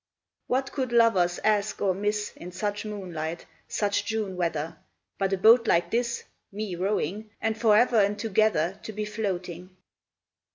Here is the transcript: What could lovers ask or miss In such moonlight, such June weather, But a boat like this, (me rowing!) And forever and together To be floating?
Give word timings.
What 0.47 0.71
could 0.71 0.91
lovers 0.91 1.37
ask 1.43 1.79
or 1.79 1.93
miss 1.93 2.33
In 2.35 2.51
such 2.51 2.85
moonlight, 2.85 3.45
such 3.67 4.03
June 4.03 4.35
weather, 4.35 4.77
But 5.19 5.31
a 5.33 5.37
boat 5.37 5.67
like 5.67 5.91
this, 5.91 6.23
(me 6.51 6.75
rowing!) 6.75 7.29
And 7.39 7.55
forever 7.55 7.97
and 8.01 8.17
together 8.17 8.79
To 8.81 8.93
be 8.93 9.05
floating? 9.05 9.77